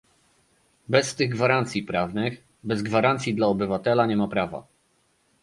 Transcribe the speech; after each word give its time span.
Bez 0.89 1.15
tych 1.15 1.29
gwarancji 1.33 1.83
prawnych, 1.83 2.43
bez 2.63 2.83
gwarancji 2.83 3.35
dla 3.35 3.47
obywateli 3.47 4.07
nie 4.09 4.17
ma 4.17 4.27
prawa 4.27 4.67